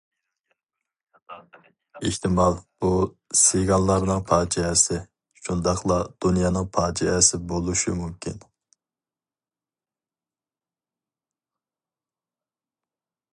ئېھتىمال 2.07 2.55
بۇ 2.85 2.89
سىگانلارنىڭ 3.41 4.23
پاجىئەسى، 4.31 4.97
شۇنداقلا 5.41 5.99
دۇنيانىڭ 6.27 6.67
پاجىئەسى 6.79 7.41
بولۇشى 7.53 7.97
مۇمكىن. 8.01 8.41